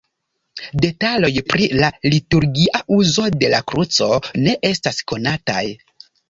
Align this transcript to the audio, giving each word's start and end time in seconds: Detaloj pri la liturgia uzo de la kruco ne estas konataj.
Detaloj 0.85 1.29
pri 1.51 1.67
la 1.81 1.89
liturgia 2.13 2.81
uzo 2.97 3.27
de 3.45 3.51
la 3.53 3.61
kruco 3.73 4.09
ne 4.49 4.57
estas 4.73 5.05
konataj. 5.13 5.63